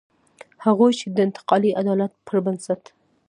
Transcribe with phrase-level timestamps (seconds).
[0.65, 2.81] هغوی چې د انتقالي عدالت پر بنسټ.